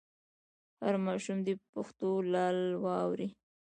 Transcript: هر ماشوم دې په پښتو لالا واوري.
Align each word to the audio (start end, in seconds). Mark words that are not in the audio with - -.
هر 0.83 0.95
ماشوم 1.05 1.37
دې 1.45 1.53
په 1.59 1.65
پښتو 1.73 2.09
لالا 2.33 2.79
واوري. 2.83 3.29